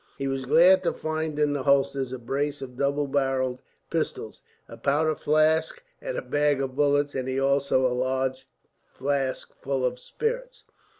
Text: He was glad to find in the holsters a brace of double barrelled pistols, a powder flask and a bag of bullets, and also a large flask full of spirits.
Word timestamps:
He 0.17 0.25
was 0.25 0.45
glad 0.45 0.81
to 0.81 0.93
find 0.93 1.37
in 1.37 1.53
the 1.53 1.61
holsters 1.61 2.11
a 2.11 2.17
brace 2.17 2.63
of 2.63 2.75
double 2.75 3.05
barrelled 3.05 3.61
pistols, 3.91 4.41
a 4.67 4.75
powder 4.75 5.13
flask 5.13 5.79
and 6.01 6.17
a 6.17 6.23
bag 6.23 6.59
of 6.59 6.75
bullets, 6.75 7.13
and 7.13 7.29
also 7.39 7.85
a 7.85 7.93
large 7.93 8.47
flask 8.95 9.53
full 9.53 9.85
of 9.85 9.99
spirits. 9.99 10.63